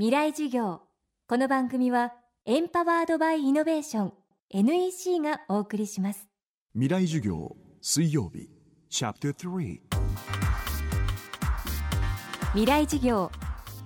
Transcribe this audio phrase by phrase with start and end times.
[0.00, 0.80] 未来授業。
[1.28, 2.14] この番組は
[2.46, 4.12] エンパワードバイイノベーション
[4.48, 6.26] NEC がお送りします。
[6.72, 8.48] 未来授業水曜日
[8.88, 9.80] チャプター3
[12.54, 13.30] 未来授業。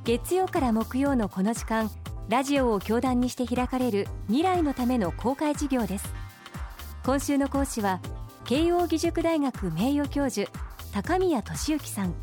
[0.04, 1.90] 月曜から木曜のこの時間
[2.28, 6.14] ラジオを教壇にして開かれる未来のための公開授業です。
[7.04, 8.00] 今週の講師は
[8.44, 10.48] 慶應義塾大学名誉教授
[10.92, 12.14] 高宮俊之さん。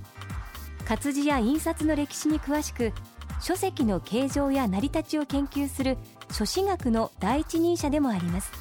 [0.87, 2.93] 活字や印刷の歴史に詳しく
[3.41, 5.97] 書籍の形状や成り立ちを研究する
[6.31, 8.51] 書史学の第一人者でもあります。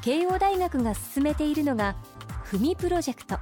[0.00, 1.96] 慶応大学が進めているのが
[2.44, 3.38] ふみプロジェクト。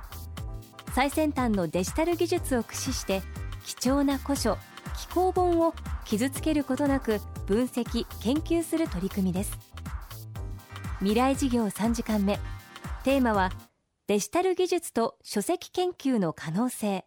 [0.94, 3.22] 最先端のデジタル技術を駆使して
[3.64, 4.56] 貴重な古書
[4.96, 5.74] 紀行本を
[6.04, 9.58] 傷つけることなく分析研究する取り組みです。
[11.00, 12.38] 未来事業3時間目。
[13.04, 13.50] テーマは
[14.06, 17.04] デジタル技術と書籍研究の可能性。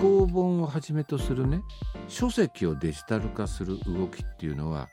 [0.00, 1.60] 行本をはじめとするね
[2.08, 4.88] 書籍をデジタル化する動きっていうのは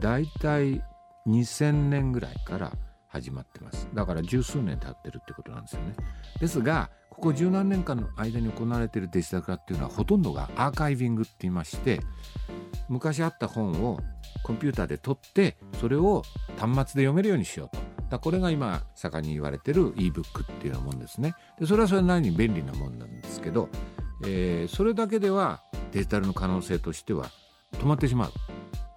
[0.00, 0.82] だいたい
[1.26, 2.72] 2000年ぐらいから
[3.08, 3.88] 始まってます。
[3.94, 5.94] だから十数年経ってるってことなんですよね。
[6.40, 12.00] ですがここ十何年間の間に行われているデジタル化っていうのはほとんどがアーカイビングって言いまして
[12.88, 14.00] 昔あった本を
[14.42, 16.22] コンピューターで取ってそれを
[16.58, 17.82] 端末で読めるようにしようと。
[18.10, 21.34] だこれが今盛んに言われてる ebook っていうようなもんですね。
[21.58, 23.68] でそれはそれなりに便利なもんなんですけど、
[24.24, 25.62] えー、それだけでは
[25.92, 27.30] デジタルの可能性としては
[27.72, 28.32] 止まってしまう。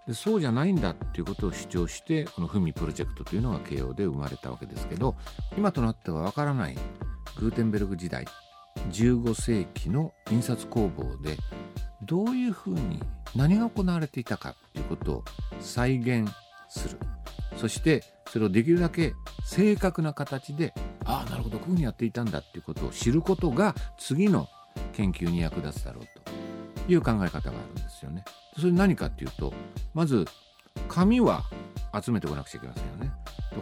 [0.07, 5.17] でそうじゃないんだっていうことを主張してこの「ふみプロジェクト」というのが慶応で生まれたわけですけど
[5.57, 6.77] 今となってはわからない
[7.39, 8.25] グーテンベルグ時代
[8.91, 11.37] 15世紀の印刷工房で
[12.03, 13.03] どういうふうに
[13.35, 15.25] 何が行われていたかということを
[15.59, 16.29] 再現
[16.69, 16.99] する。
[17.57, 20.73] そしてそれをできるだけ正確な形で
[21.05, 24.47] ああなるほどこういうふうにやっていたんだっていうことを知ることが次の
[24.97, 26.05] 研究に役立つだろう
[26.85, 28.25] という考え方があるんですよね。
[28.59, 29.53] それ何かっていうと
[29.93, 30.25] まず
[30.89, 31.43] 紙は
[32.03, 33.11] 集めておかなくちゃいけませんよね。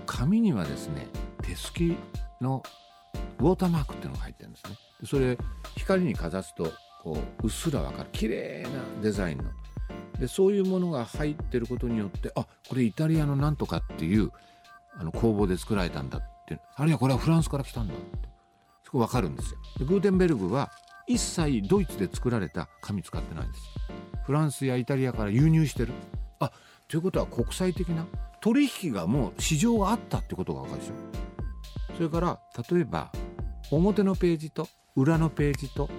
[0.06, 1.07] 紙にはですね
[1.44, 1.97] 手すき
[2.40, 2.63] の
[3.40, 4.78] ウォーターマークっていうのが入ってるんですね。
[5.03, 5.38] それ
[5.75, 6.72] 光にかざすと
[7.03, 8.69] こううっすらわかる綺麗な
[9.02, 9.44] デザインの
[10.17, 14.31] でそういうものが入ってることによってあこれイタリアのなんとかっていう
[14.97, 18.29] あの工房で作られたんだってあるいはこれはフランスから来たんだって
[18.85, 20.72] そこ分かるんですよでグーテンベルグは
[21.07, 23.61] 一切ドイツで作られた紙使ってないんです。
[24.25, 25.93] フランスやイタリアから輸入してる。
[26.39, 26.51] あ
[26.88, 28.05] ということは国際的な
[28.41, 30.93] 取引がもう市場があったってことが分かるでしょ。
[31.95, 32.39] それから
[32.69, 33.11] 例えば
[33.71, 35.89] 表のページと裏のページと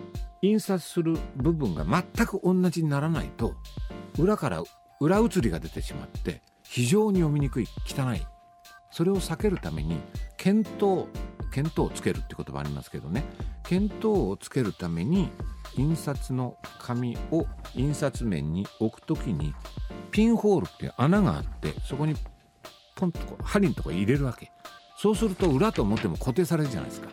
[0.43, 3.55] 印刷する部分が全く同じにならないと
[4.19, 4.63] 裏から
[5.01, 8.27] 裏写りが出てしまって非常に読みにくい汚い。
[8.91, 9.99] それを避けるために
[10.37, 11.07] 検討
[11.53, 13.25] 検討をつけるって言葉ありますけどね。
[13.67, 15.29] 検討をつけるために
[15.77, 19.55] 印刷の紙を印刷面に置くときに
[20.11, 22.15] ピンホールっていう穴があってそこに
[22.95, 24.51] ポンとこう針のとこ入れるわけ。
[24.99, 27.09] そうすると裏と表も固定されるじゃないですか。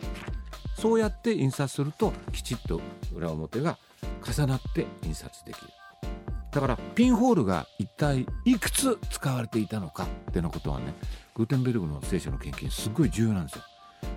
[0.78, 2.80] そうやって印刷するときちっと
[3.14, 3.78] 裏表が
[4.24, 5.68] 重なって印刷できる。
[6.50, 10.94] だからピンホールが一体いくつ使われていたのかってのことはね
[11.34, 13.62] グーテンベルグの聖書の研究すっごい重要なんですよ。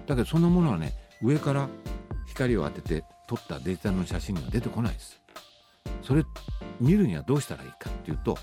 [0.05, 1.67] だけどそんなものはね上から
[2.27, 5.19] 光を当てて撮ったデジタの写真には出てこないです。
[6.03, 6.23] それ
[6.79, 8.37] 見るにはどうしたらいいかっていうと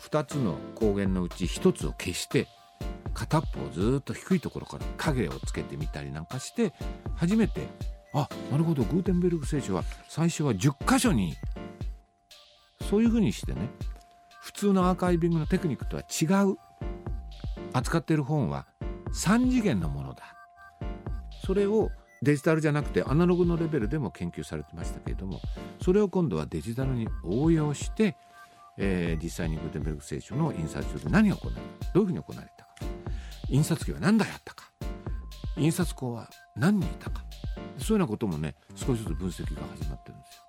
[0.00, 2.46] 2つの光源のうち1つを消して
[3.14, 6.72] 片っぽをずっと低いところから影をつけてみたりなんかして
[7.16, 7.66] 初めて
[8.14, 11.34] あなるほどグーテンベルグ聖書は最初は10箇所に
[12.88, 13.70] そういうふうにしてね
[14.42, 16.56] 普通のアーカイビングのテクニックとは違う
[17.72, 18.66] 扱っている本は
[19.14, 20.24] 3次元のものだ。
[21.44, 21.90] それを
[22.22, 25.40] デジタルじゃなくてアナログのレベルでも研究されてましたけれども
[25.82, 28.16] それを今度はデジタルに応用して、
[28.78, 32.70] えー、実際にグーテンベルグ聖書の印刷所で何が行われたどういうふうに行われたか
[33.48, 34.70] 印刷機は何台あったか
[35.56, 37.24] 印刷工は何人いたか
[37.78, 40.42] そういうようなこともね少しずつ分析が始まってるんですよ。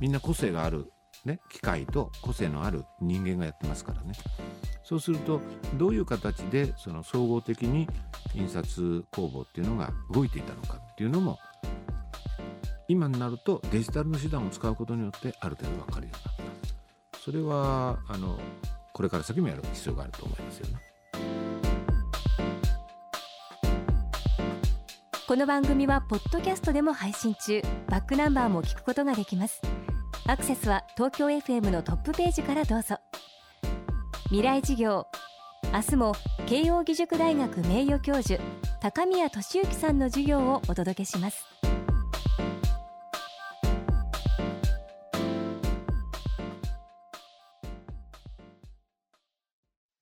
[0.00, 0.90] みんな個性がある
[1.24, 4.12] ね、機械と個性のある人間がやってますからね
[4.82, 5.40] そうすると
[5.78, 7.88] どういう形でその総合的に
[8.34, 11.38] 印刷工房っていうのが動いていたのかっていうのも
[12.88, 16.36] 今になるとデジタルの手段を使うことによってある程度分かるようになっ
[17.12, 17.18] た。
[17.18, 18.38] それはあの
[18.92, 20.78] これから先もやる必要があると思いますよね。
[25.26, 27.62] この番組はポッドキャストでも配信中。
[27.88, 29.62] バックナンバーも聞くことができます。
[30.26, 32.98] アクセスは東京 FM のトップページからどうぞ。
[34.24, 35.06] 未来事業
[35.74, 36.14] 明日も
[36.46, 38.40] 慶應義塾大学名誉教授
[38.80, 41.44] 高宮俊之さんの授業をお届けします。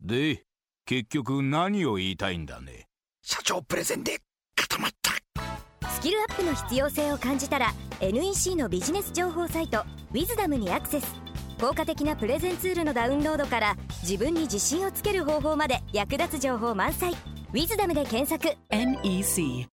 [0.03, 0.45] で
[0.85, 2.89] 結局何を言いたいんだね？
[3.23, 4.19] 社長プレゼンで
[4.55, 5.89] 固まった。
[5.89, 11.23] スキルアップの必要性を感じたら NEC のビジネス情報サイト「ウィズダムにアクセス。
[11.59, 17.13] 効果的なプレゼンツールのダウンロードから自分に自信をつける方法まで役立つ情報満載
[17.53, 18.57] 「ウィズダムで検索。
[18.71, 19.69] NEC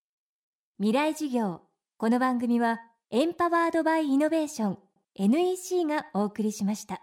[0.77, 1.61] 未来事業。
[1.97, 2.79] この番組は
[3.09, 4.77] エンパワードバイイノベーション
[5.15, 7.01] NEC がお送りしました